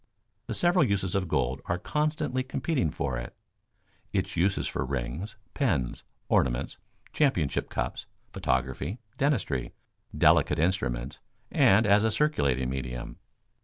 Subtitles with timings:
[0.47, 3.35] The several uses of gold are constantly competing for it:
[4.11, 6.79] its uses for rings, pens, ornaments,
[7.13, 9.73] championship cups, photography, dentistry,
[10.17, 11.19] delicate instruments,
[11.51, 13.17] and as a circulating medium.